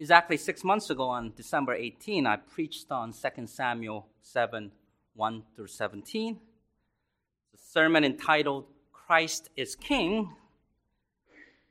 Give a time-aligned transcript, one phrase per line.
[0.00, 4.72] Exactly six months ago on December 18, I preached on 2 Samuel 7
[5.14, 6.40] 1 through 17.
[7.52, 10.32] The sermon entitled Christ is King.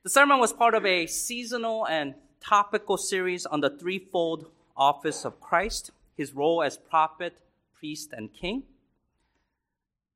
[0.04, 5.42] The sermon was part of a seasonal and topical series on the threefold office of
[5.42, 7.42] Christ, his role as prophet,
[7.78, 8.63] priest, and king.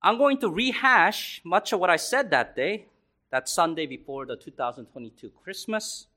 [0.02, 2.86] I'm going to rehash much of what I said that day,
[3.32, 6.08] that Sunday before the 2022 Christmas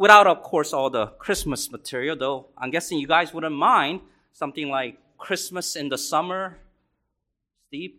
[0.00, 4.00] without, of course, all the Christmas material, though I'm guessing you guys wouldn't mind
[4.32, 6.56] something like Christmas in the summer.
[7.68, 7.96] Steve,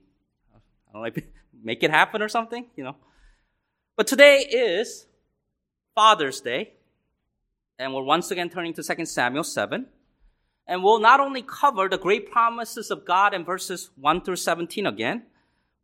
[0.89, 1.23] I don't know,
[1.63, 2.95] make it happen or something, you know.
[3.95, 5.05] But today is
[5.93, 6.73] Father's Day,
[7.77, 9.85] and we're once again turning to 2 Samuel 7.
[10.65, 14.87] And we'll not only cover the great promises of God in verses 1 through 17
[14.87, 15.23] again,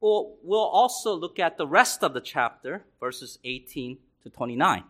[0.01, 4.83] we'll also look at the rest of the chapter, verses 18 to 29.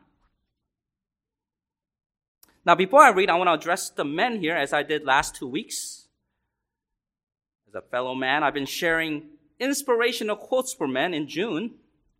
[2.67, 5.33] Now, before I read, I want to address the men here as I did last
[5.33, 6.09] two weeks.
[7.69, 9.23] As a fellow man, I've been sharing
[9.57, 11.75] inspirational quotes for men in June,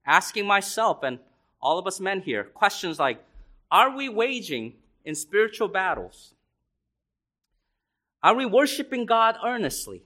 [0.05, 1.19] asking myself and
[1.61, 3.21] all of us men here questions like
[3.69, 6.33] Are we waging in spiritual battles?
[8.23, 10.03] Are we worshiping God earnestly?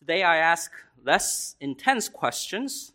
[0.00, 0.72] Today I ask
[1.04, 2.92] less intense questions.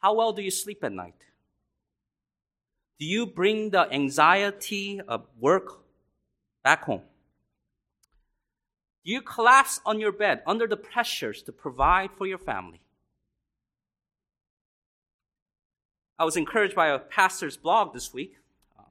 [0.00, 1.14] How well do you sleep at night?
[3.02, 5.82] Do you bring the anxiety of work
[6.62, 7.02] back home?
[9.04, 12.80] Do you collapse on your bed under the pressures to provide for your family?
[16.16, 18.36] I was encouraged by a pastor's blog this week.
[18.78, 18.84] Um,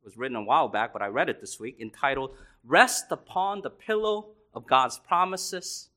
[0.00, 3.62] it was written a while back, but I read it this week, entitled Rest Upon
[3.62, 5.88] the Pillow of God's Promises.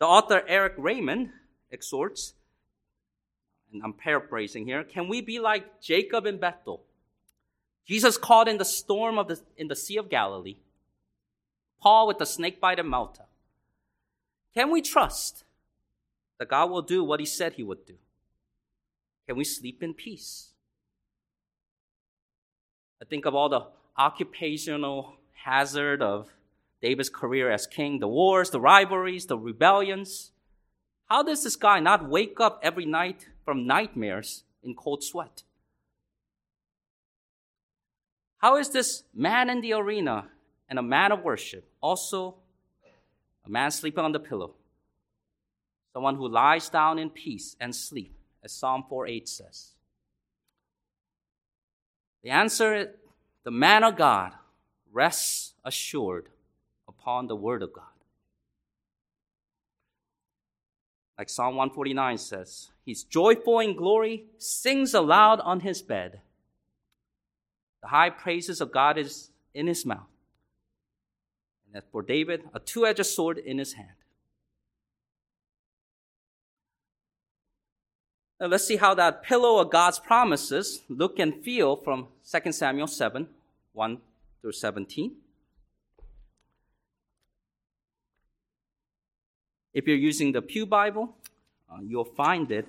[0.00, 1.30] The author Erik Raymond
[1.70, 2.32] exhorts
[3.72, 6.82] and I'm paraphrasing here, can we be like Jacob in Bethel?
[7.86, 10.56] Jesus caught in the storm of the, in the Sea of Galilee.
[11.80, 13.22] Paul with the snake bite in Malta.
[14.54, 15.44] Can we trust
[16.38, 17.94] that God will do what he said he would do?
[19.26, 20.50] Can we sleep in peace?
[23.00, 23.66] I think of all the
[23.96, 25.14] occupational
[25.44, 26.28] hazard of
[26.82, 30.32] David's career as king, the wars, the rivalries, the rebellions.
[31.06, 35.42] How does this guy not wake up every night from nightmares in cold sweat?
[38.38, 40.28] How is this man in the arena
[40.68, 42.36] and a man of worship also
[43.44, 44.54] a man sleeping on the pillow?
[45.92, 49.74] Someone who lies down in peace and sleep, as Psalm 4:8 says.
[52.22, 52.88] The answer is
[53.44, 54.32] the man of God
[54.92, 56.28] rests assured
[56.88, 57.84] upon the word of God.
[61.18, 66.22] Like Psalm 149 says, He's joyful in glory, sings aloud on his bed.
[67.82, 70.10] The high praises of God is in his mouth.
[71.68, 73.94] And as for David, a two edged sword in his hand.
[78.40, 82.88] Now let's see how that pillow of God's promises look and feel from 2 Samuel
[82.88, 83.28] 7
[83.72, 83.98] 1
[84.42, 85.12] through 17.
[89.74, 91.14] If you're using the Pew Bible,
[91.70, 92.66] uh, you'll find it,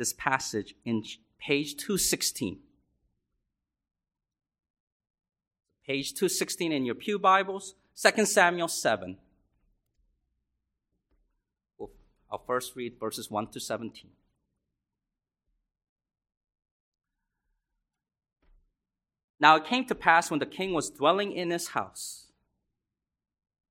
[0.00, 1.04] this passage, in
[1.38, 2.58] page 216.
[5.86, 9.18] Page 216 in your Pew Bibles, 2 Samuel 7.
[12.32, 14.10] I'll first read verses 1 to 17.
[19.38, 22.28] Now it came to pass when the king was dwelling in his house,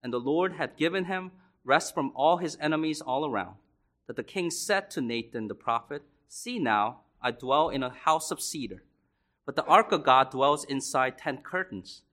[0.04, 1.32] and the Lord had given him
[1.64, 3.56] rest from all his enemies all around,
[4.06, 8.30] that the king said to Nathan the prophet, See now, I dwell in a house
[8.30, 8.84] of cedar,
[9.48, 12.04] but the ark of God dwells inside tent curtains.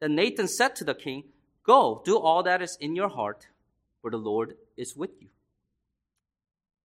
[0.00, 1.24] Then Nathan said to the king,
[1.64, 3.48] Go, do all that is in your heart,
[4.02, 5.28] for the Lord is with you.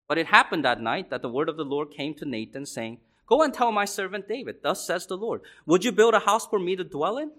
[0.07, 3.01] But it happened that night that the word of the Lord came to Nathan, saying,
[3.27, 6.47] Go and tell my servant David, Thus says the Lord, Would you build a house
[6.47, 7.33] for me to dwell in?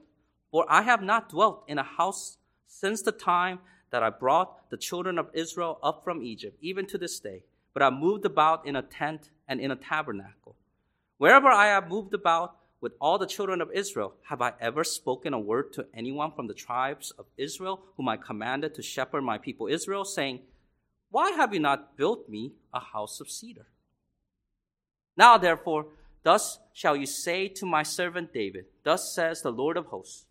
[0.52, 3.60] For I have not dwelt in a house since the time
[3.92, 7.44] that I brought the children of Israel up from Egypt, even to this day.
[7.76, 10.56] But I moved about in a tent and in a tabernacle.
[11.18, 15.34] Wherever I have moved about with all the children of Israel, have I ever spoken
[15.34, 19.38] a word to anyone from the tribes of Israel, whom I commanded to shepherd my
[19.38, 20.40] people Israel, saying,
[21.12, 23.68] Why have you not built me a house of cedar?
[25.18, 25.88] Now, therefore,
[26.24, 30.26] thus shall you say to my servant David, Thus says the Lord of hosts,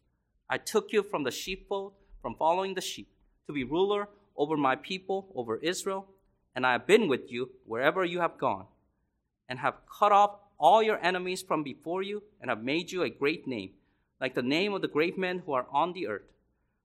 [0.49, 1.93] I took you from the sheepfold,
[2.23, 3.08] from following the sheep
[3.46, 6.06] to be ruler over my people, over Israel,
[6.55, 8.67] and I have been with you wherever you have gone,
[9.49, 13.11] and have cut off all your enemies from before you and have made you a
[13.11, 13.71] great name,
[14.21, 16.33] like the name of the great men who are on the earth.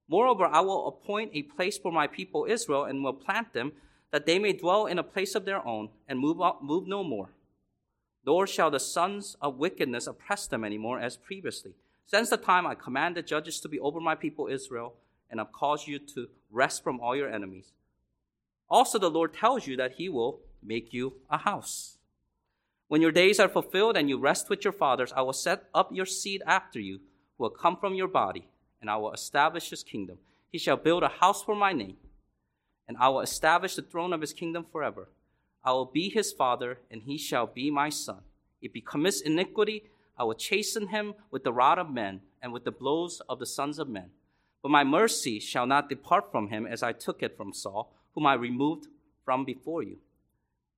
[0.08, 3.74] Moreover, I will appoint a place for my people Israel and will plant them,
[4.12, 7.04] that they may dwell in a place of their own and move, up, move no
[7.04, 7.30] more.
[8.26, 11.74] Nor shall the sons of wickedness oppress them anymore as previously.
[12.08, 14.96] Since the time I commanded judges to be over my people Israel,
[15.30, 17.72] and have caused you to rest from all your enemies.
[18.70, 21.98] Also, the Lord tells you that He will make you a house.
[22.88, 25.92] When your days are fulfilled and you rest with your fathers, I will set up
[25.94, 27.00] your seed after you,
[27.38, 28.48] who will come from your body,
[28.82, 30.18] and I will establish his kingdom.
[30.52, 31.98] He shall build a house for my name,
[32.88, 35.10] and I will establish the throne of his kingdom forever.
[35.64, 38.22] I will be his father, and he shall be my son.
[38.62, 39.84] If he commits iniquity,
[40.18, 43.46] I will chasten him with the rod of men and with the blows of the
[43.46, 44.10] sons of men.
[44.62, 48.26] But my mercy shall not depart from him as I took it from Saul, whom
[48.26, 48.88] I removed
[49.26, 49.98] from before you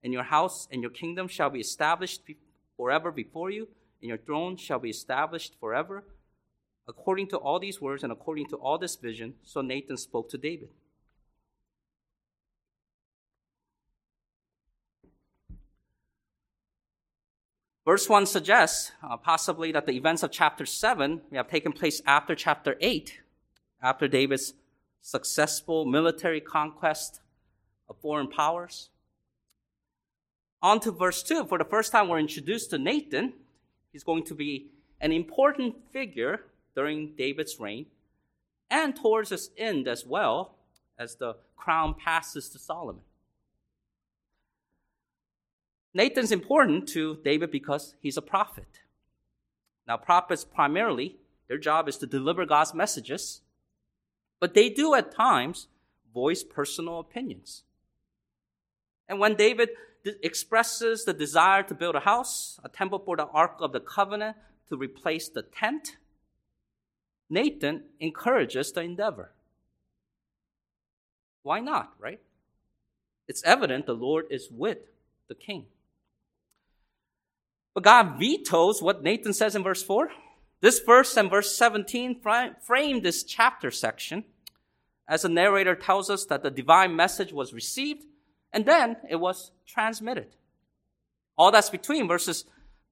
[0.03, 2.21] and your house and your kingdom shall be established
[2.75, 3.67] forever before you,
[4.01, 6.03] and your throne shall be established forever.
[6.87, 10.37] According to all these words and according to all this vision, so Nathan spoke to
[10.37, 10.69] David.
[17.85, 22.01] Verse 1 suggests uh, possibly that the events of chapter 7 may have taken place
[22.05, 23.19] after chapter 8,
[23.81, 24.53] after David's
[25.01, 27.21] successful military conquest
[27.89, 28.89] of foreign powers.
[30.61, 31.45] On to verse 2.
[31.45, 33.33] For the first time, we're introduced to Nathan.
[33.91, 34.67] He's going to be
[34.99, 36.45] an important figure
[36.75, 37.87] during David's reign
[38.69, 40.55] and towards his end as well
[40.97, 43.01] as the crown passes to Solomon.
[45.93, 48.79] Nathan's important to David because he's a prophet.
[49.87, 51.17] Now, prophets primarily,
[51.49, 53.41] their job is to deliver God's messages,
[54.41, 55.67] but they do at times
[56.13, 57.63] voice personal opinions.
[59.07, 59.69] And when David
[60.03, 64.35] expresses the desire to build a house, a temple for the Ark of the Covenant
[64.67, 65.97] to replace the tent,
[67.29, 69.31] Nathan encourages the endeavor.
[71.43, 72.19] Why not, right?
[73.27, 74.79] It's evident the Lord is with
[75.27, 75.65] the king.
[77.73, 80.09] But God vetoes what Nathan says in verse 4.
[80.61, 82.21] This verse and verse 17
[82.61, 84.25] frame this chapter section
[85.11, 88.05] as the narrator tells us that the divine message was received
[88.53, 90.37] and then it was transmitted.
[91.37, 92.45] All that's between verses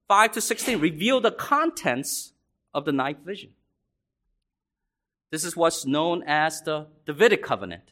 [0.06, 2.34] 5 to 16 reveal the contents
[2.74, 3.52] of the night vision.
[5.30, 7.84] This is what's known as the Davidic covenant.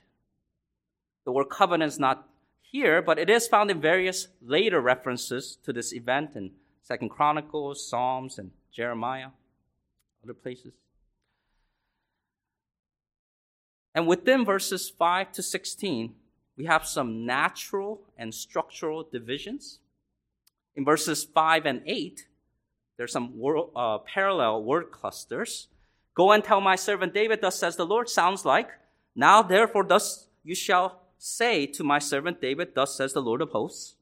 [1.24, 2.28] The word covenant is not
[2.60, 6.50] here, but it is found in various later references to this event in
[6.82, 9.28] Second Chronicles, Psalms, and Jeremiah,
[10.22, 10.74] other places.
[13.98, 16.14] And within verses 5 to 16,
[16.56, 19.80] we have some natural and structural divisions.
[20.76, 22.24] In verses 5 and 8,
[22.96, 23.34] there's some
[23.74, 25.66] uh, parallel word clusters.
[26.14, 28.68] Go and tell my servant David, thus says the Lord, sounds like,
[29.16, 33.50] now therefore thus you shall say to my servant David, thus says the Lord of
[33.50, 33.96] hosts.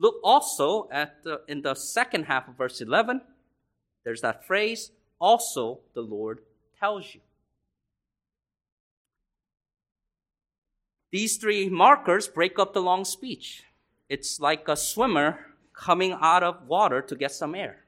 [0.00, 3.20] Look also at the, in the second half of verse 11,
[4.02, 4.90] there's that phrase,
[5.20, 6.40] also the Lord
[6.80, 7.20] tells you.
[11.12, 13.64] These three markers break up the long speech.
[14.08, 15.38] It's like a swimmer
[15.74, 17.84] coming out of water to get some air.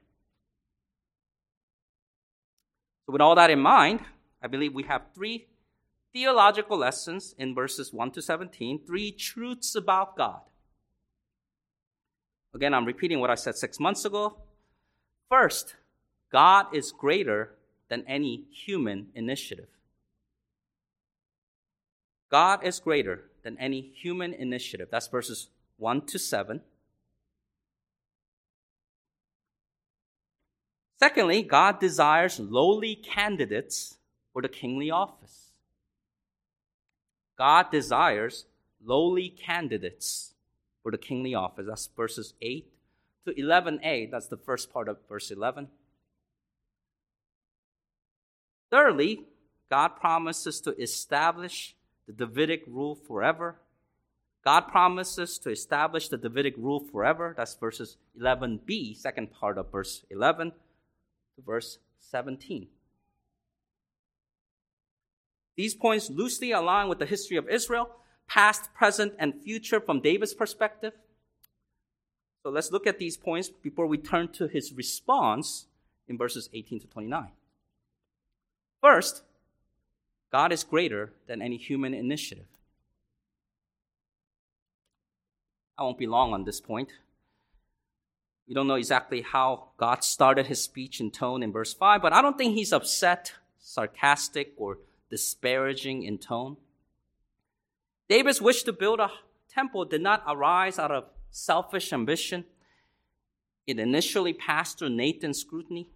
[3.05, 4.01] So, with all that in mind,
[4.41, 5.47] I believe we have three
[6.13, 10.41] theological lessons in verses 1 to 17, three truths about God.
[12.53, 14.37] Again, I'm repeating what I said six months ago.
[15.29, 15.75] First,
[16.31, 17.55] God is greater
[17.89, 19.74] than any human initiative.
[22.31, 24.89] God is greater than any human initiative.
[24.91, 26.61] That's verses 1 to 7.
[30.99, 33.97] Secondly, God desires lowly candidates
[34.33, 35.51] for the kingly office.
[37.37, 38.45] God desires
[38.83, 40.33] lowly candidates
[40.81, 41.65] for the kingly office.
[41.67, 42.71] That's verses 8
[43.25, 44.09] to 11a.
[44.09, 45.67] That's the first part of verse 11.
[48.71, 49.25] Thirdly,
[49.69, 51.75] God promises to establish
[52.07, 53.55] the Davidic rule forever.
[54.43, 57.33] God promises to establish the Davidic rule forever.
[57.35, 62.67] That's verses 11b, second part of verse 11 to verse 17.
[65.57, 67.89] These points loosely align with the history of Israel,
[68.27, 70.93] past, present, and future from David's perspective.
[72.43, 75.65] So let's look at these points before we turn to his response
[76.07, 77.29] in verses 18 to 29.
[78.81, 79.23] First,
[80.35, 82.49] God is greater than any human initiative.
[85.77, 86.89] I won't be long on this point.
[88.45, 92.11] We don't know exactly how God started his speech and tone in verse 5, but
[92.11, 96.57] I don't think he's upset, sarcastic, or disparaging in tone.
[98.09, 99.11] David's wish to build a
[99.49, 102.43] temple did not arise out of selfish ambition.
[103.65, 105.87] It initially passed through Nathan's scrutiny.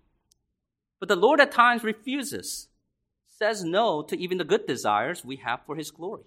[0.97, 2.68] But the Lord at times refuses,
[3.39, 6.23] says no to even the good desires we have for his glory.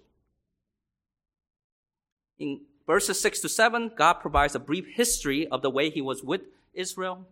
[2.39, 6.23] In verses 6 to 7, God provides a brief history of the way he was
[6.23, 6.41] with
[6.73, 7.27] Israel.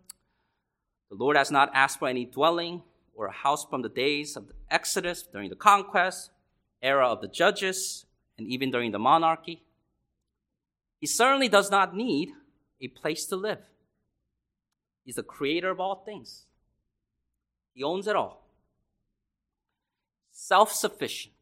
[1.10, 2.84] The Lord has not asked for any dwelling
[3.16, 6.30] or a house from the days of the Exodus, during the conquest,
[6.84, 8.06] era of the judges,
[8.38, 9.64] and even during the monarchy.
[11.00, 12.30] He certainly does not need
[12.80, 13.60] a place to live.
[15.04, 16.46] He's the creator of all things.
[17.74, 18.42] He owns it all.
[20.44, 21.36] Self sufficient.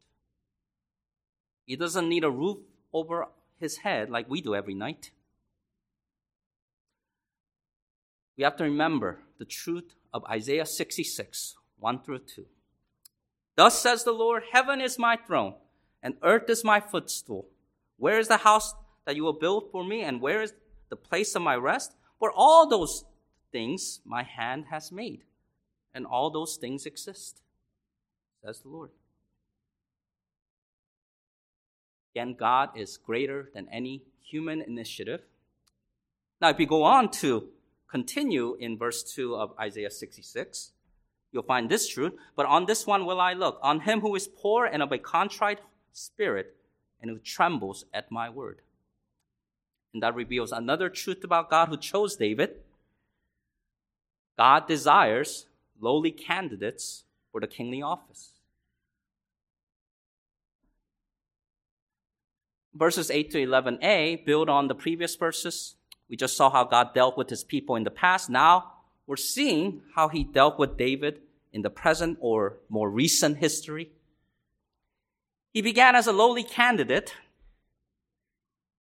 [1.66, 2.58] He doesn't need a roof
[2.92, 5.12] over his head like we do every night.
[8.36, 12.46] We have to remember the truth of Isaiah 66, 1 through 2.
[13.56, 15.54] Thus says the Lord Heaven is my throne,
[16.04, 17.48] and earth is my footstool.
[17.96, 18.74] Where is the house
[19.06, 20.54] that you will build for me, and where is
[20.90, 21.96] the place of my rest?
[22.20, 23.06] For all those
[23.54, 25.24] things my hand has made,
[25.94, 27.40] and all those things exist,
[28.44, 28.90] says the Lord.
[32.14, 35.22] Again, God is greater than any human initiative.
[36.42, 37.50] Now, if you go on to
[37.90, 40.72] continue in verse 2 of Isaiah 66,
[41.32, 42.14] you'll find this truth.
[42.36, 44.98] But on this one will I look, on him who is poor and of a
[44.98, 45.60] contrite
[45.92, 46.56] spirit,
[47.02, 48.60] and who trembles at my word.
[49.94, 52.58] And that reveals another truth about God who chose David.
[54.38, 55.46] God desires
[55.80, 58.32] lowly candidates for the kingly office.
[62.80, 65.76] verses 8 to 11a build on the previous verses.
[66.10, 68.30] We just saw how God dealt with his people in the past.
[68.30, 68.72] Now
[69.06, 71.20] we're seeing how he dealt with David
[71.52, 73.90] in the present or more recent history.
[75.52, 77.16] He began as a lowly candidate,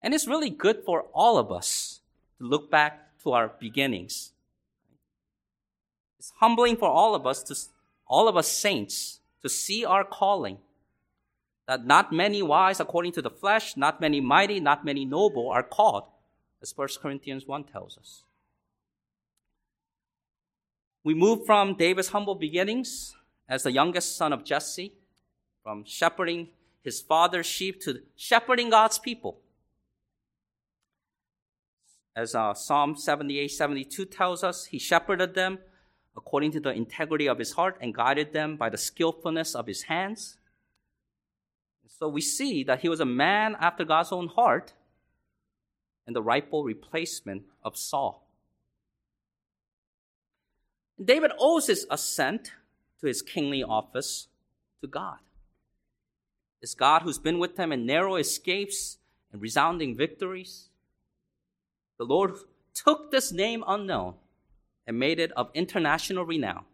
[0.02, 2.00] and it's really good for all of us
[2.38, 4.32] to look back to our beginnings.
[6.20, 7.56] It's humbling for all of us to
[8.10, 10.58] all of us saints to see our calling
[11.68, 15.62] that not many wise according to the flesh, not many mighty, not many noble are
[15.62, 16.06] called,
[16.64, 18.24] as 1 Corinthians 1 tells us.
[21.04, 23.16] We move from David's humble beginnings
[23.48, 24.94] as the youngest son of Jesse,
[25.64, 26.50] from shepherding
[26.82, 29.40] his father's sheep to shepherding God's people.
[32.16, 35.60] As uh, Psalm 78 72 tells us, he shepherded them
[36.16, 39.84] according to the integrity of his heart and guided them by the skillfulness of his
[39.84, 40.38] hands.
[41.88, 44.74] So we see that he was a man after God's own heart
[46.08, 48.28] and the rightful replacement of Saul.
[51.04, 52.52] David owes his ascent
[53.00, 54.28] to his kingly office
[54.82, 55.20] to God.
[56.62, 58.98] It's God who's been with him in narrow escapes
[59.32, 60.70] and resounding victories.
[61.98, 62.34] The Lord
[62.74, 64.16] took this name unknown
[64.90, 66.66] and made it of international renown.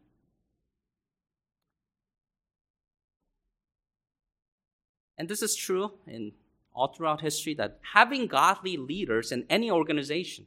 [5.17, 6.31] And this is true in
[6.74, 10.45] all throughout history that having godly leaders in any organization,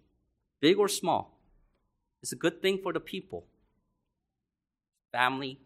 [0.61, 1.39] big or small,
[2.23, 3.45] is a good thing for the people.
[5.13, 5.61] Family,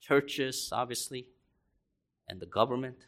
[0.00, 1.28] churches, obviously,
[2.26, 3.04] and the government.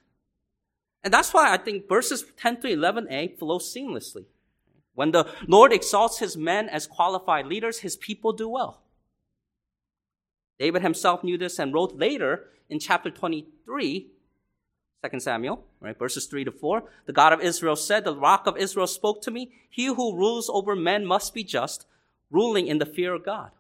[1.03, 4.27] And that's why I think verses 10 to 11a flow seamlessly.
[4.95, 8.81] When the Lord exalts his men as qualified leaders, his people do well.
[10.59, 14.11] David himself knew this and wrote later in chapter 23
[15.03, 16.83] Second Samuel, right, verses 3 to 4.
[17.07, 19.51] The God of Israel said, The rock of Israel spoke to me.
[19.71, 21.87] He who rules over men must be just,
[22.31, 23.51] ruling in the fear of God.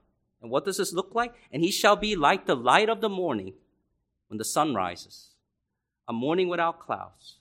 [0.42, 1.32] And what does this look like?
[1.50, 3.54] And he shall be like the light of the morning
[4.28, 5.30] when the sun rises,
[6.06, 7.36] a morning without clouds,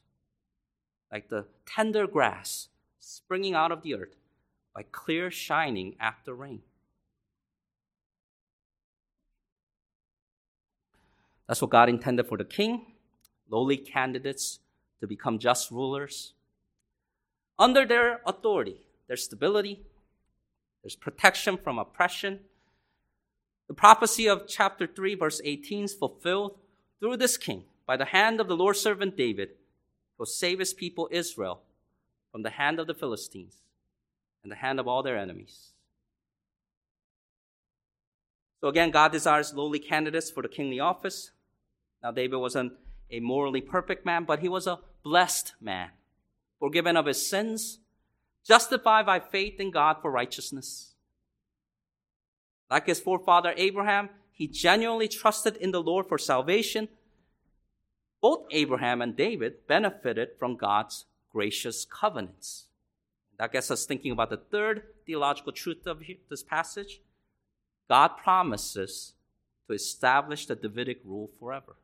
[1.12, 2.69] like the tender grass
[3.10, 4.16] springing out of the earth,
[4.76, 6.62] by clear shining after rain.
[11.48, 12.86] That's what God intended for the king
[13.50, 14.60] lowly candidates
[15.00, 16.34] to become just rulers.
[17.58, 18.76] Under their authority,
[19.08, 19.82] there's stability,
[20.84, 22.42] there's protection from oppression.
[23.68, 26.60] The prophecy of chapter 3, verse 18 is fulfilled
[27.00, 30.76] through this king by the hand of the Lord's servant David, who will save his
[30.76, 31.62] people Israel
[32.32, 33.56] from the hand of the Philistines
[34.44, 35.74] and the hand of all their enemies.
[38.62, 41.32] So again, God desires lowly candidates for the kingly office.
[42.04, 42.74] Now, David wasn't
[43.10, 45.90] a morally perfect man, but he was a blessed man,
[46.60, 47.80] forgiven of his sins,
[48.46, 50.94] justified by faith in God for righteousness.
[52.70, 56.88] Like his forefather Abraham, he genuinely trusted in the Lord for salvation.
[58.22, 62.66] Both Abraham and David benefited from God's gracious covenants.
[63.38, 67.02] That gets us thinking about the third theological truth of this passage.
[67.88, 69.14] God promises
[69.68, 71.76] to establish the Davidic rule forever.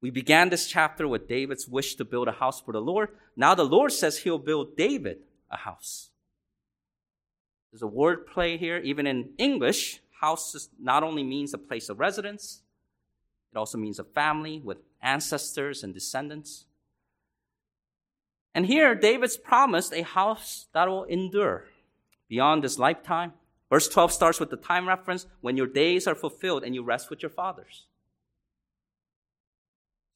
[0.00, 3.08] We began this chapter with David's wish to build a house for the Lord.
[3.36, 5.18] Now the Lord says he'll build David
[5.50, 6.10] a house.
[7.72, 8.78] There's a word play here.
[8.78, 12.62] Even in English, house not only means a place of residence,
[13.56, 16.66] it also means a family with ancestors and descendants.
[18.54, 21.64] And here, David's promised a house that will endure
[22.28, 23.32] beyond this lifetime.
[23.70, 27.08] Verse 12 starts with the time reference when your days are fulfilled and you rest
[27.08, 27.86] with your fathers.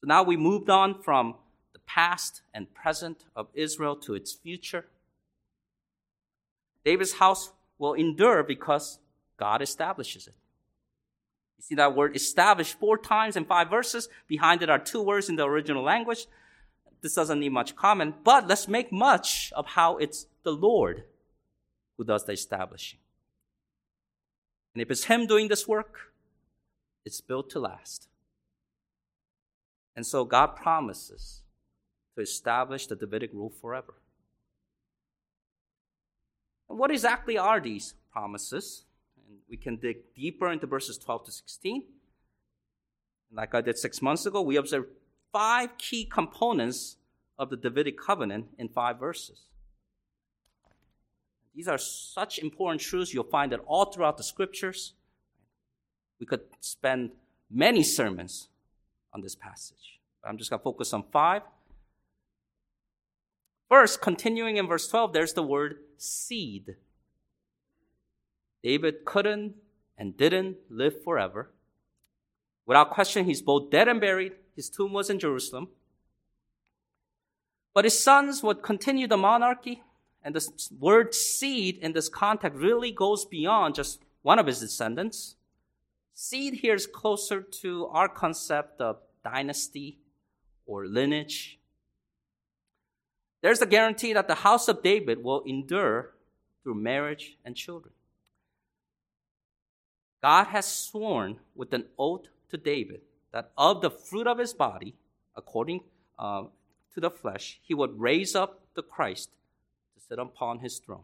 [0.01, 1.33] So now we moved on from
[1.73, 4.85] the past and present of Israel to its future.
[6.85, 8.99] David's house will endure because
[9.37, 10.35] God establishes it.
[11.61, 14.09] You see that word established four times in five verses.
[14.27, 16.25] Behind it are two words in the original language.
[17.01, 21.03] This doesn't need much comment, but let's make much of how it's the Lord
[21.97, 22.97] who does the establishing.
[24.73, 26.11] And if it's Him doing this work,
[27.05, 28.07] it's built to last.
[29.95, 31.43] And so God promises
[32.15, 33.93] to establish the Davidic rule forever.
[36.67, 38.85] And what exactly are these promises?
[39.31, 41.83] And we can dig deeper into verses 12 to 16.
[43.31, 44.89] Like I did six months ago, we observed
[45.31, 46.97] five key components
[47.39, 49.43] of the Davidic covenant in five verses.
[51.55, 53.13] These are such important truths.
[53.13, 54.93] You'll find that all throughout the scriptures.
[56.19, 57.11] We could spend
[57.49, 58.49] many sermons
[59.13, 59.99] on this passage.
[60.25, 61.43] I'm just going to focus on five.
[63.69, 66.75] First, continuing in verse 12, there's the word seed.
[68.63, 69.55] David couldn't
[69.97, 71.51] and didn't live forever.
[72.65, 74.33] Without question, he's both dead and buried.
[74.55, 75.69] His tomb was in Jerusalem.
[77.73, 79.81] But his sons would continue the monarchy,
[80.23, 80.47] and the
[80.79, 85.35] word seed in this context really goes beyond just one of his descendants.
[86.13, 89.99] Seed here is closer to our concept of dynasty
[90.65, 91.59] or lineage.
[93.41, 96.13] There's a guarantee that the house of David will endure
[96.61, 97.93] through marriage and children.
[100.21, 104.95] God has sworn with an oath to David that of the fruit of his body,
[105.35, 105.81] according
[106.19, 106.43] uh,
[106.93, 109.29] to the flesh, he would raise up the Christ
[109.95, 111.03] to sit upon his throne.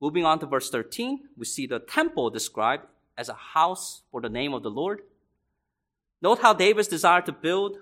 [0.00, 2.86] Moving on to verse 13, we see the temple described
[3.18, 5.02] as a house for the name of the Lord.
[6.22, 7.76] Note how David's desire to build,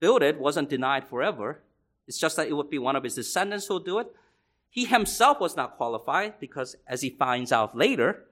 [0.00, 1.60] build it wasn't denied forever.
[2.08, 4.12] It's just that it would be one of his descendants who'll do it.
[4.70, 8.24] He himself was not qualified because, as he finds out later,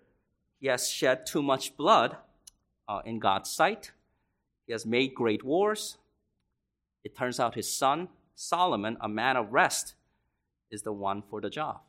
[0.60, 2.16] he has shed too much blood
[2.88, 3.92] uh, in God's sight.
[4.66, 5.96] He has made great wars.
[7.04, 9.94] It turns out his son, Solomon, a man of rest,
[10.70, 11.80] is the one for the job.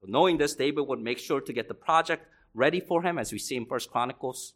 [0.00, 3.32] So knowing this, David would make sure to get the project ready for him, as
[3.32, 4.54] we see in First Chronicles.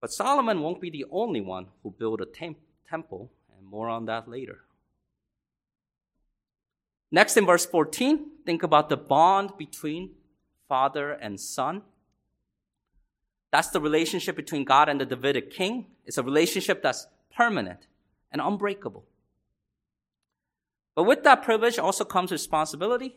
[0.00, 2.56] But Solomon won't be the only one who built a tem-
[2.88, 4.64] temple, and more on that later.
[7.12, 10.12] Next, in verse 14, think about the bond between
[10.66, 11.82] father and son.
[13.52, 15.86] That's the relationship between God and the Davidic king.
[16.06, 17.86] It's a relationship that's permanent
[18.32, 19.04] and unbreakable.
[20.94, 23.14] But with that privilege also comes responsibility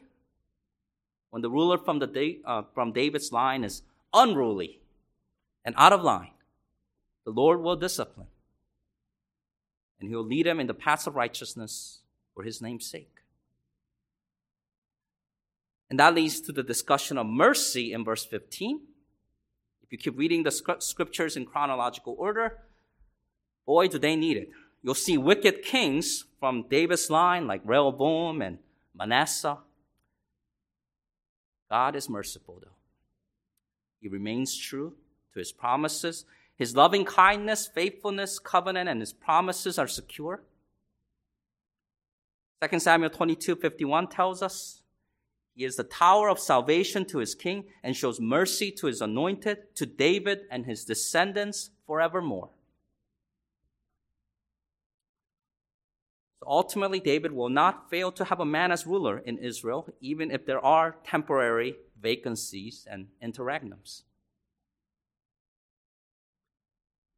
[1.29, 3.81] when the ruler from, the, uh, from David's line is
[4.13, 4.79] unruly
[5.65, 6.31] and out of line,
[7.25, 8.27] the Lord will discipline.
[9.99, 11.99] And he'll lead him in the paths of righteousness
[12.33, 13.14] for his name's sake.
[15.89, 18.81] And that leads to the discussion of mercy in verse 15.
[19.83, 22.59] If you keep reading the scriptures in chronological order,
[23.65, 24.49] boy, do they need it.
[24.81, 28.59] You'll see wicked kings from David's line, like Rehoboam and
[28.95, 29.57] Manasseh,
[31.69, 32.69] God is merciful, though.
[34.01, 34.93] He remains true
[35.33, 36.25] to his promises.
[36.55, 40.41] His loving kindness, faithfulness, covenant, and his promises are secure.
[42.61, 44.81] 2 Samuel 22 51 tells us
[45.55, 49.73] he is the tower of salvation to his king and shows mercy to his anointed,
[49.75, 52.49] to David and his descendants forevermore.
[56.41, 60.29] So ultimately, David will not fail to have a man as ruler in Israel, even
[60.29, 64.03] if there are temporary vacancies and interregnums.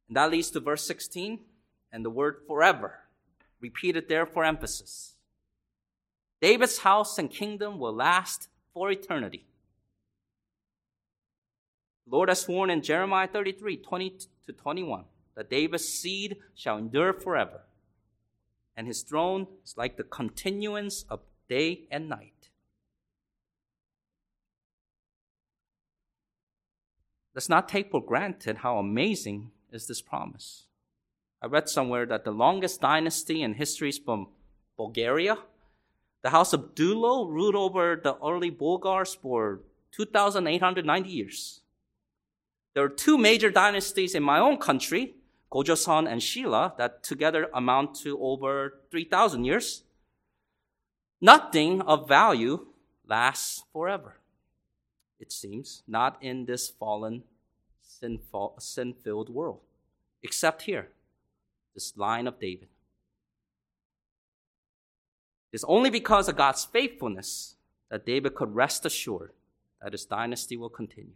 [0.06, 1.40] And that leads to verse 16
[1.90, 3.00] and the word forever,
[3.60, 5.17] repeated there for emphasis.
[6.40, 9.46] David's house and kingdom will last for eternity.
[12.06, 17.12] The Lord has sworn in Jeremiah 33 20 to 21 that David's seed shall endure
[17.12, 17.60] forever,
[18.76, 22.50] and his throne is like the continuance of day and night.
[27.34, 30.64] Let's not take for granted how amazing is this promise.
[31.40, 34.26] I read somewhere that the longest dynasty in history is from
[34.76, 35.38] Bulgaria.
[36.22, 39.60] The house of Dulo ruled over the early Bulgars for
[39.92, 41.60] 2,890 years.
[42.74, 45.14] There are two major dynasties in my own country,
[45.50, 49.82] Gojoseon and Silla, that together amount to over 3,000 years.
[51.20, 52.66] Nothing of value
[53.06, 54.18] lasts forever
[55.18, 57.24] it seems, not in this fallen,
[57.82, 59.60] sin filled world,
[60.22, 60.88] except here,
[61.74, 62.68] this line of David.
[65.52, 67.56] It's only because of God's faithfulness
[67.90, 69.32] that David could rest assured
[69.82, 71.14] that his dynasty will continue.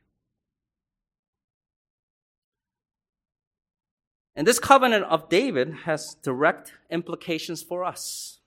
[4.34, 8.38] And this covenant of David has direct implications for us,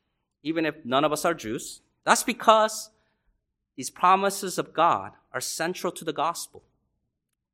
[0.41, 1.82] even if none of us are Jews.
[2.04, 2.89] That's because
[3.76, 6.63] these promises of God are central to the gospel,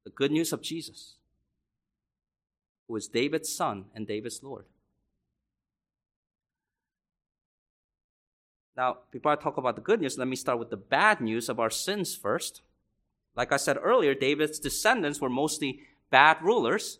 [0.05, 1.15] the good news of Jesus,
[2.87, 4.65] who is David's son and David's Lord.
[8.75, 11.49] Now, before I talk about the good news, let me start with the bad news
[11.49, 12.61] of our sins first.
[13.35, 16.99] Like I said earlier, David's descendants were mostly bad rulers.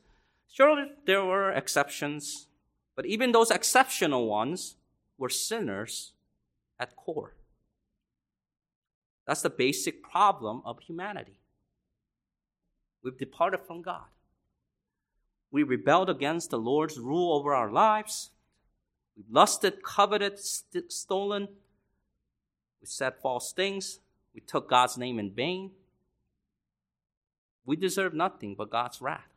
[0.51, 2.47] Surely there were exceptions,
[2.95, 4.75] but even those exceptional ones
[5.17, 6.13] were sinners
[6.79, 7.35] at core.
[9.25, 11.39] That's the basic problem of humanity.
[13.03, 14.05] We've departed from God.
[15.51, 18.31] We rebelled against the Lord's rule over our lives.
[19.15, 21.47] We lusted, coveted, st- stolen.
[22.81, 23.99] We said false things.
[24.33, 25.71] We took God's name in vain.
[27.65, 29.27] We deserve nothing but God's wrath.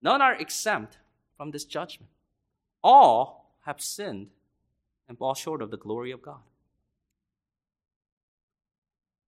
[0.00, 0.98] None are exempt
[1.36, 2.10] from this judgment.
[2.82, 4.28] All have sinned
[5.08, 6.40] and fall short of the glory of God.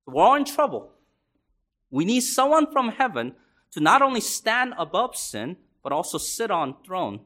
[0.06, 0.90] We're all in trouble.
[1.90, 3.34] We need someone from heaven
[3.72, 7.20] to not only stand above sin, but also sit on throne,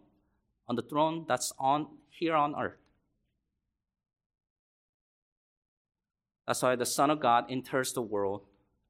[0.68, 2.78] on the throne that's on here on earth.
[6.46, 8.42] That's why the Son of God enters the world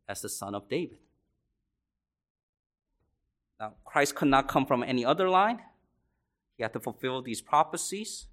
[0.09, 0.99] as the Son of David.
[3.61, 5.61] Now, Christ could not come from any other line.
[6.57, 8.27] He had to fulfill these prophecies.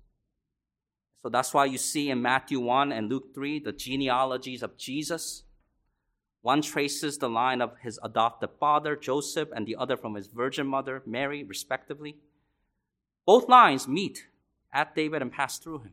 [1.21, 5.43] So that's why you see in Matthew 1 and Luke 3 the genealogies of Jesus.
[6.41, 10.67] One traces the line of his adopted father, Joseph, and the other from his virgin
[10.67, 12.15] mother, Mary, respectively.
[13.29, 14.25] Both lines meet
[14.73, 15.91] at David and pass through him.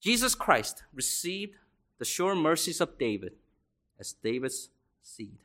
[0.00, 1.56] Jesus Christ received
[1.98, 3.32] the sure mercies of David
[4.00, 4.70] as David's
[5.02, 5.36] seed.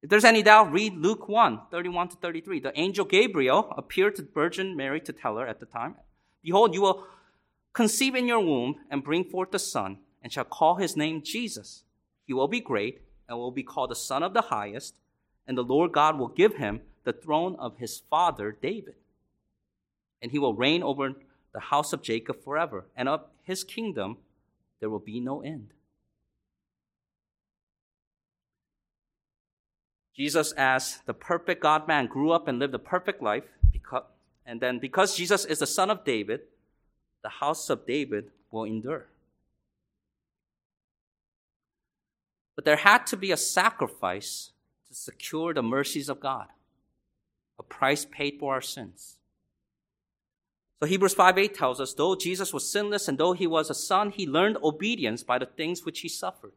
[0.00, 2.60] If there's any doubt, read Luke 1 31 to 33.
[2.60, 5.96] The angel Gabriel appeared to Virgin Mary to tell her at the time
[6.42, 7.06] Behold, you will
[7.74, 11.84] conceive in your womb and bring forth a son and shall call his name Jesus.
[12.26, 14.94] He will be great and will be called the Son of the Highest,
[15.46, 18.94] and the Lord God will give him the throne of his father David.
[20.20, 21.12] And he will reign over
[21.52, 24.18] the house of Jacob forever, and of his kingdom
[24.80, 25.68] there will be no end.
[30.14, 34.04] Jesus, as the perfect God man, grew up and lived a perfect life, because,
[34.44, 36.40] and then because Jesus is the son of David,
[37.22, 39.06] the house of David will endure.
[42.54, 44.50] But there had to be a sacrifice
[44.88, 46.48] to secure the mercies of God,
[47.62, 49.18] a price paid for our sins.
[50.80, 53.74] So Hebrews 5 8 tells us, though Jesus was sinless and though he was a
[53.74, 56.54] son, he learned obedience by the things which he suffered.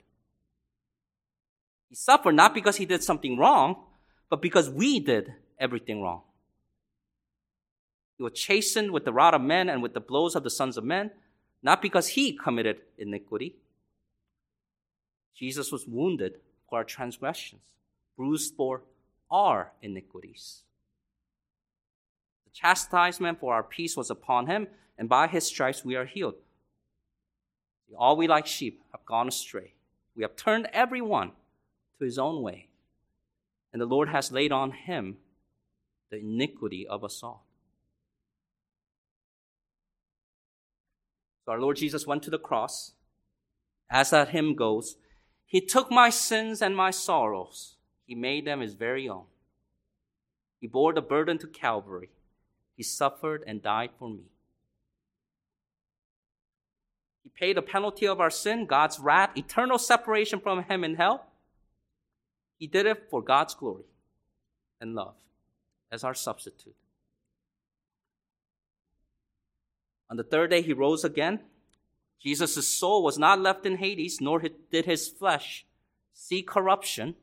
[1.90, 3.84] He suffered not because he did something wrong,
[4.30, 6.24] but because we did everything wrong.
[8.18, 10.76] He was chastened with the rod of men and with the blows of the sons
[10.76, 11.12] of men,
[11.62, 13.56] not because he committed iniquity,
[15.36, 17.62] Jesus was wounded for our transgressions,
[18.18, 18.82] bruised for
[19.30, 20.64] our iniquities.
[22.56, 26.36] Chastisement for our peace was upon him, and by his stripes we are healed.
[27.98, 29.74] All we like sheep have gone astray.
[30.16, 31.32] We have turned every one
[32.00, 32.70] to his own way,
[33.74, 35.18] and the Lord has laid on him
[36.10, 37.46] the iniquity of us all.
[41.46, 42.94] So our Lord Jesus went to the cross.
[43.90, 44.96] As that hymn goes,
[45.46, 49.26] he took my sins and my sorrows he made them his very own.
[50.62, 52.10] He bore the burden to Calvary.
[52.76, 54.24] He suffered and died for me.
[57.24, 61.26] He paid the penalty of our sin, God's wrath, eternal separation from him in hell.
[62.60, 63.86] He did it for God's glory
[64.80, 65.16] and love
[65.92, 66.76] as our substitute.
[70.10, 71.40] On the third day, he rose again.
[72.22, 75.66] Jesus' soul was not left in Hades, nor did his flesh
[76.14, 77.16] see corruption.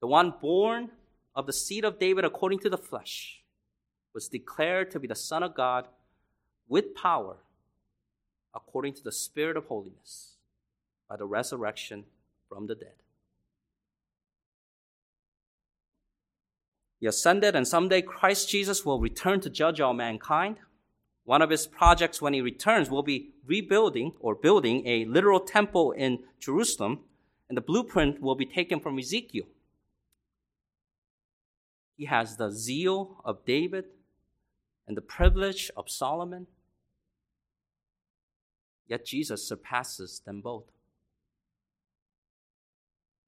[0.00, 0.90] The one born
[1.34, 3.39] of the seed of David according to the flesh
[4.14, 5.86] was declared to be the Son of God
[6.68, 7.36] with power
[8.54, 10.36] according to the Spirit of holiness
[11.08, 12.04] by the resurrection
[12.48, 12.94] from the dead.
[16.98, 20.56] He ascended, and someday Christ Jesus will return to judge all mankind.
[21.24, 25.92] One of his projects when he returns will be rebuilding or building a literal temple
[25.92, 27.00] in Jerusalem,
[27.48, 29.46] and the blueprint will be taken from Ezekiel.
[31.96, 33.86] He has the zeal of David
[34.90, 36.48] and the privilege of Solomon,
[38.88, 40.64] yet Jesus surpasses them both.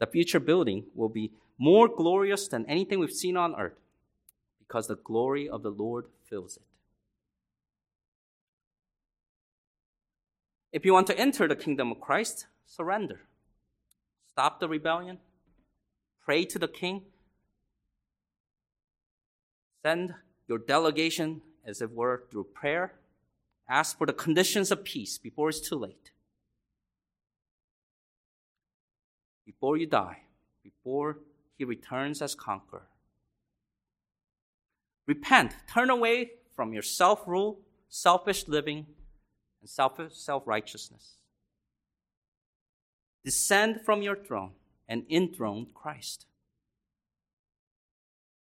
[0.01, 3.79] The future building will be more glorious than anything we've seen on earth
[4.59, 6.65] because the glory of the Lord fills it.
[10.73, 13.21] If you want to enter the kingdom of Christ, surrender.
[14.33, 15.19] Stop the rebellion.
[16.25, 17.03] Pray to the king.
[19.85, 20.15] Send
[20.49, 22.95] your delegation, as it were, through prayer.
[23.69, 26.11] Ask for the conditions of peace before it's too late.
[29.47, 30.23] Before you die,
[30.63, 31.19] before
[31.57, 32.87] he returns as conqueror.
[35.07, 38.87] Repent, turn away from your self rule, selfish living,
[39.61, 41.17] and self righteousness.
[43.25, 44.53] Descend from your throne
[44.89, 46.27] and enthrone Christ.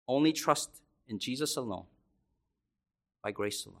[0.08, 1.86] Only trust in Jesus alone,
[3.22, 3.78] by grace alone.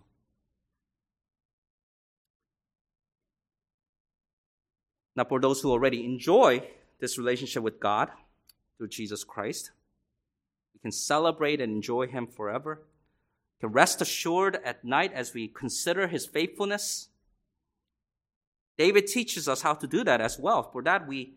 [5.14, 6.66] Now, for those who already enjoy
[6.98, 8.10] this relationship with God
[8.78, 9.70] through Jesus Christ,
[10.74, 12.82] we can celebrate and enjoy Him forever.
[13.56, 17.08] We can rest assured at night as we consider His faithfulness
[18.78, 20.70] David teaches us how to do that as well.
[20.72, 21.34] For that, we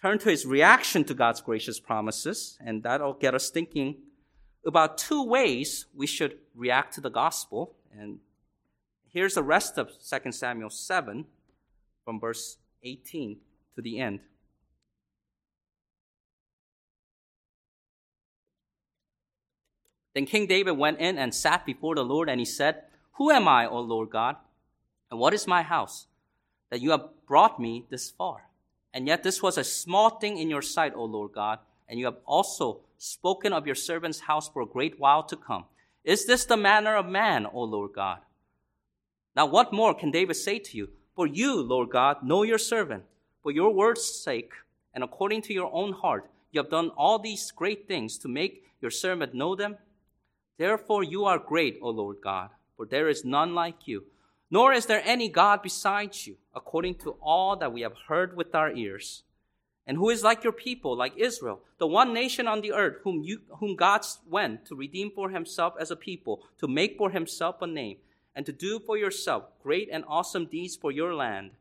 [0.00, 3.96] turn to his reaction to God's gracious promises, and that'll get us thinking
[4.66, 7.74] about two ways we should react to the gospel.
[7.98, 8.18] And
[9.12, 11.24] here's the rest of 2 Samuel 7
[12.04, 13.38] from verse 18
[13.74, 14.20] to the end.
[20.14, 23.46] Then King David went in and sat before the Lord, and he said, Who am
[23.46, 24.36] I, O Lord God?
[25.10, 26.08] And what is my house?
[26.70, 28.48] that you have brought me this far.
[28.92, 32.06] And yet this was a small thing in your sight, O Lord God, and you
[32.06, 35.64] have also spoken of your servant's house for a great while to come.
[36.04, 38.18] Is this the manner of man, O Lord God?
[39.34, 40.90] Now what more can David say to you?
[41.14, 43.04] For you, Lord God, know your servant.
[43.42, 44.52] For your word's sake,
[44.92, 48.64] and according to your own heart, you have done all these great things to make
[48.80, 49.76] your servant know them.
[50.58, 54.04] Therefore you are great, O Lord God, for there is none like you
[54.50, 58.54] nor is there any God besides you, according to all that we have heard with
[58.54, 59.22] our ears.
[59.88, 63.22] And who is like your people, like Israel, the one nation on the earth whom,
[63.22, 67.62] you, whom God went to redeem for himself as a people, to make for himself
[67.62, 67.96] a name,
[68.36, 71.52] and to do for yourself great and awesome deeds for your land,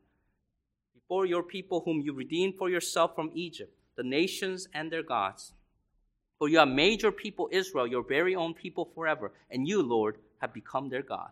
[0.93, 5.53] before your people whom you redeemed for yourself from Egypt, the nations and their gods.
[6.37, 10.17] For you have made your people Israel your very own people forever, and you, Lord,
[10.39, 11.31] have become their God.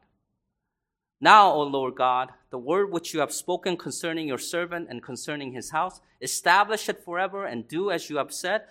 [1.22, 5.54] Now, O Lord God, the word which you have spoken concerning your servant and concerning
[5.54, 8.64] his house, establish it forever and do as you have said.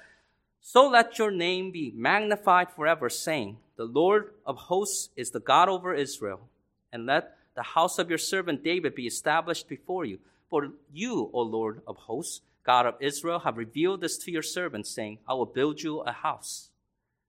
[0.60, 5.68] So let your name be magnified forever, saying, The Lord of hosts is the God
[5.68, 6.48] over Israel.
[6.92, 10.18] And let the house of your servant David be established before you.
[10.48, 14.86] For you, O Lord of hosts, God of Israel, have revealed this to your servant,
[14.86, 16.70] saying, I will build you a house.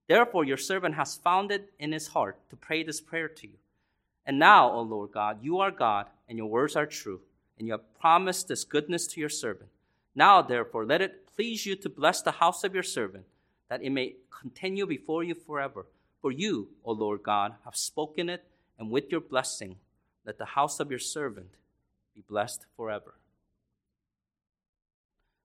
[0.08, 3.54] Therefore, your servant has found it in his heart to pray this prayer to you.
[4.26, 7.20] And now, O Lord God, you are God, and your words are true,
[7.58, 9.70] and you have promised this goodness to your servant.
[10.16, 13.26] Now, therefore, let it please you to bless the house of your servant,
[13.68, 15.86] that it may continue before you forever.
[16.20, 18.44] For you, O Lord God, have spoken it,
[18.78, 19.76] and with your blessing,
[20.24, 21.56] let the house of your servant
[22.14, 23.14] be blessed forever.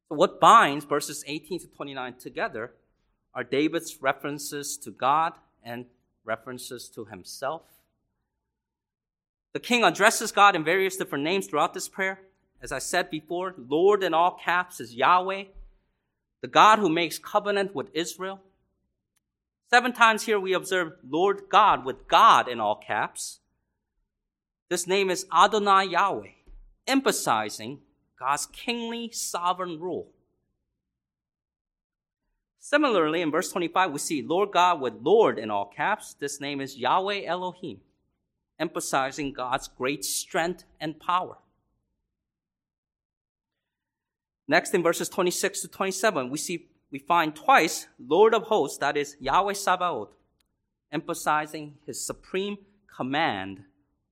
[0.10, 2.74] So, what binds verses 18 to 29 together
[3.36, 5.86] are David's references to God and
[6.26, 7.62] references to himself
[9.54, 12.20] the king addresses God in various different names throughout this prayer.
[12.62, 15.46] As I said before, Lord in all caps is Yahweh.
[16.42, 18.42] the God who makes covenant with Israel.
[19.70, 23.40] Seven times here we observe Lord God with God in all caps.
[24.70, 26.32] This name is Adonai Yahweh,
[26.88, 27.80] emphasizing
[28.20, 30.10] God's kingly sovereign rule.
[32.60, 36.16] Similarly, in verse 25, we see Lord God with Lord in all caps.
[36.20, 37.80] This name is Yahweh Elohim,
[38.60, 41.38] emphasizing God's great strength and power.
[44.48, 48.98] Next, in verses 26 to 27, we see we find twice Lord of hosts, that
[48.98, 50.14] is Yahweh Sabaoth,
[50.92, 52.58] emphasizing his supreme
[52.94, 53.64] command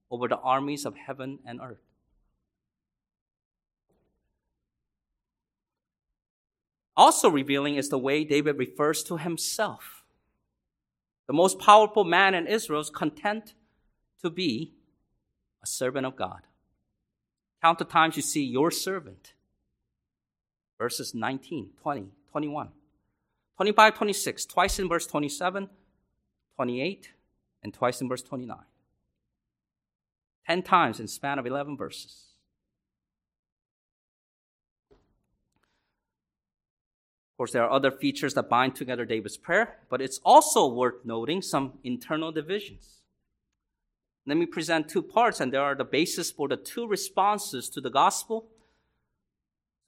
[0.09, 1.81] over the armies of heaven and earth.
[6.95, 10.03] Also revealing is the way David refers to himself.
[11.27, 13.53] The most powerful man in Israel is content
[14.21, 14.73] to be
[15.63, 16.41] a servant of God.
[17.61, 19.33] Count the times you see your servant
[20.77, 22.69] verses 19, 20, 21,
[23.57, 25.69] 25, 26, twice in verse 27,
[26.55, 27.09] 28,
[27.61, 28.57] and twice in verse 29.
[30.47, 32.27] Ten times in span of 11 verses.
[37.33, 41.05] Of course, there are other features that bind together David's prayer, but it's also worth
[41.05, 42.98] noting some internal divisions.
[44.29, 47.81] Let me present two parts, and there are the basis for the two responses to
[47.81, 48.47] the gospel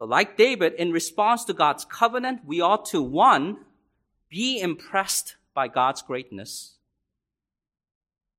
[0.01, 3.57] so, like David, in response to God's covenant, we ought to, one,
[4.31, 6.77] be impressed by God's greatness,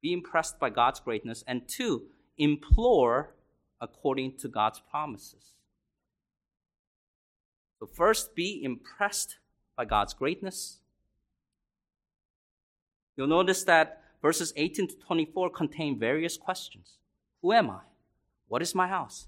[0.00, 3.34] be impressed by God's greatness, and two, implore
[3.80, 5.52] according to God's promises.
[7.78, 9.36] So, first, be impressed
[9.76, 10.80] by God's greatness.
[13.16, 16.98] You'll notice that verses 18 to 24 contain various questions
[17.42, 17.80] Who am I?
[18.48, 19.26] What is my house?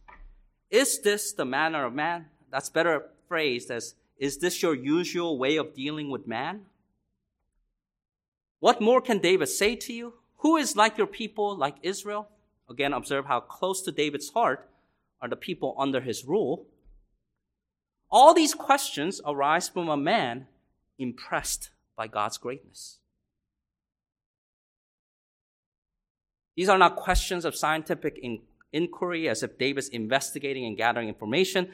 [0.71, 2.27] Is this the manner of man?
[2.51, 6.63] That's better phrased as, Is this your usual way of dealing with man?
[8.61, 10.15] What more can David say to you?
[10.39, 12.29] Who is like your people, like Israel?
[12.69, 14.69] Again, observe how close to David's heart
[15.21, 16.67] are the people under his rule.
[18.11, 20.47] All these questions arise from a man
[20.99, 22.99] impressed by God's greatness.
[26.57, 28.25] These are not questions of scientific
[28.73, 31.71] inquiry as if David's investigating and gathering information.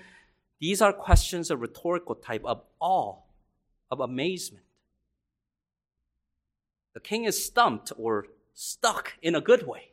[0.61, 3.16] These are questions of rhetorical type of awe,
[3.90, 4.64] of amazement.
[6.95, 9.90] The king is stumped or stuck in a good way.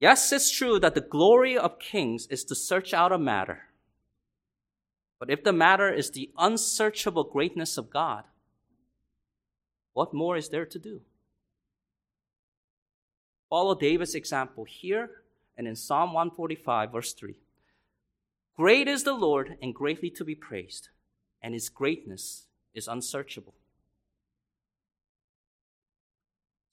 [0.00, 3.64] Yes, it's true that the glory of kings is to search out a matter.
[5.18, 8.24] But if the matter is the unsearchable greatness of God,
[9.92, 11.02] what more is there to do?
[13.50, 15.10] Follow David's example here
[15.58, 17.34] and in Psalm 145, verse 3.
[18.56, 20.88] Great is the Lord and greatly to be praised,
[21.42, 23.54] and his greatness is unsearchable.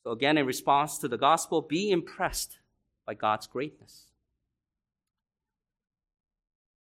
[0.03, 2.59] So, again, in response to the gospel, be impressed
[3.05, 4.03] by God's greatness.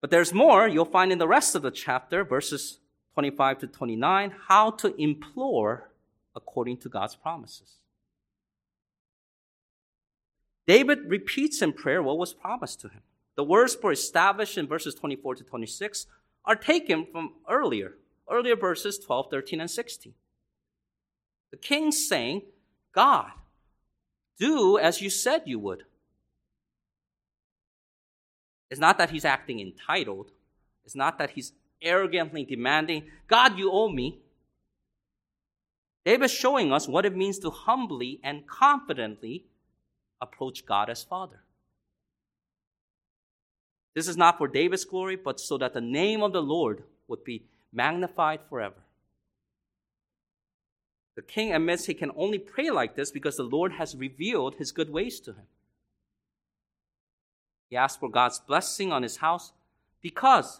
[0.00, 0.68] But there's more.
[0.68, 2.78] You'll find in the rest of the chapter, verses
[3.14, 5.90] 25 to 29, how to implore
[6.36, 7.78] according to God's promises.
[10.68, 13.00] David repeats in prayer what was promised to him.
[13.36, 16.06] The words for established in verses 24 to 26
[16.44, 17.94] are taken from earlier,
[18.30, 20.12] earlier verses 12, 13, and 16.
[21.50, 22.42] The king's saying,
[22.92, 23.30] God,
[24.38, 25.84] do as you said you would.
[28.70, 30.32] It's not that he's acting entitled.
[30.84, 34.18] It's not that he's arrogantly demanding, God, you owe me.
[36.04, 39.46] David's showing us what it means to humbly and confidently
[40.20, 41.40] approach God as Father.
[43.94, 47.24] This is not for David's glory, but so that the name of the Lord would
[47.24, 48.82] be magnified forever.
[51.16, 54.70] The king admits he can only pray like this because the Lord has revealed his
[54.70, 55.46] good ways to him.
[57.68, 59.52] He asks for God's blessing on his house
[60.00, 60.58] because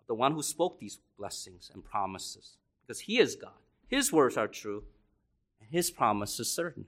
[0.00, 2.56] of the one who spoke these blessings and promises.
[2.86, 3.50] Because he is God.
[3.88, 4.84] His words are true,
[5.60, 6.86] and his promise is certain.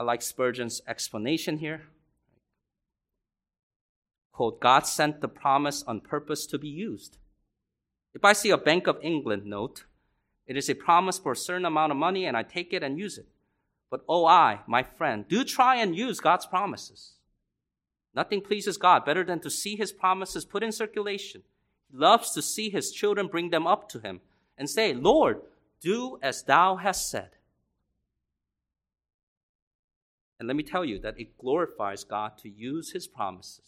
[0.00, 1.82] I like Spurgeon's explanation here.
[4.32, 7.18] Quote, God sent the promise on purpose to be used.
[8.14, 9.84] If I see a Bank of England note,
[10.46, 12.98] it is a promise for a certain amount of money and I take it and
[12.98, 13.26] use it.
[13.90, 17.16] But oh, I, my friend, do try and use God's promises.
[18.14, 21.42] Nothing pleases God better than to see his promises put in circulation.
[21.92, 24.22] He loves to see his children bring them up to him
[24.56, 25.42] and say, Lord,
[25.82, 27.32] do as thou hast said.
[30.40, 33.60] And let me tell you that it glorifies God to use his promises.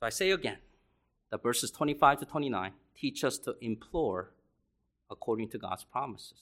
[0.00, 0.56] So I say again
[1.30, 4.32] that verses 25 to 29 teach us to implore
[5.10, 6.38] according to God's promises.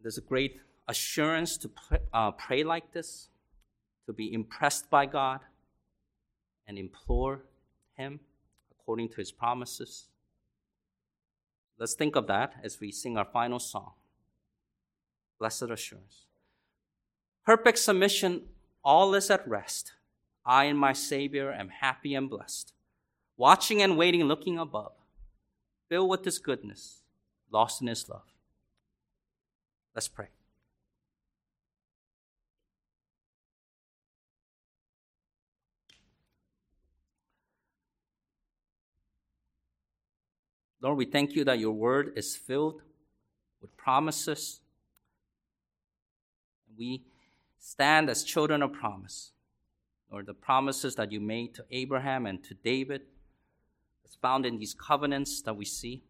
[0.00, 3.30] There's a great assurance to pray, uh, pray like this,
[4.06, 5.40] to be impressed by God
[6.68, 7.42] and implore
[7.96, 8.20] Him
[8.86, 10.04] according to His promises.
[11.76, 13.94] Let's think of that as we sing our final song
[15.40, 16.26] Blessed Assurance.
[17.44, 18.42] Perfect submission,
[18.84, 19.94] all is at rest.
[20.44, 22.74] I and my Savior am happy and blessed,
[23.36, 24.92] watching and waiting, looking above,
[25.88, 27.02] filled with His goodness,
[27.50, 28.22] lost in His love.
[29.96, 30.28] Let's pray.
[40.80, 42.82] Lord, we thank you that your word is filled
[43.60, 44.60] with promises.
[46.76, 47.02] We
[47.58, 49.32] stand as children of promise.
[50.10, 53.02] Lord, the promises that you made to Abraham and to David,
[54.04, 56.02] as found in these covenants that we see,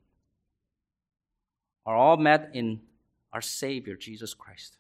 [1.86, 2.80] are all met in
[3.32, 4.76] our Savior, Jesus Christ.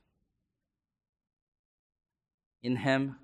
[2.62, 3.16] In him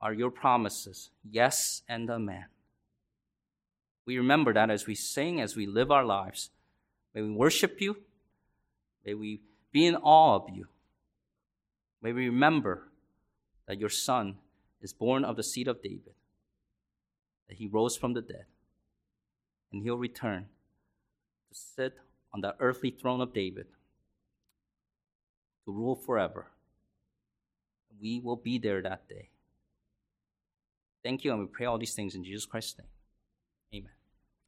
[0.00, 2.46] are your promises, yes and amen.
[4.08, 6.48] We remember that as we sing, as we live our lives.
[7.14, 7.98] May we worship you.
[9.04, 10.66] May we be in awe of you.
[12.00, 12.88] May we remember
[13.66, 14.38] that your Son
[14.80, 16.14] is born of the seed of David,
[17.50, 18.46] that he rose from the dead,
[19.70, 20.46] and he'll return
[21.50, 21.98] to sit
[22.32, 23.66] on the earthly throne of David
[25.66, 26.46] to rule forever.
[28.00, 29.28] We will be there that day.
[31.04, 32.88] Thank you, and we pray all these things in Jesus Christ's name.